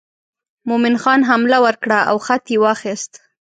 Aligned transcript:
مومن 0.69 0.95
خان 1.01 1.19
حمله 1.29 1.57
ور 1.63 1.75
کړه 1.83 1.99
او 2.09 2.15
خط 2.25 2.43
یې 2.53 2.57
واخیست. 2.63 3.11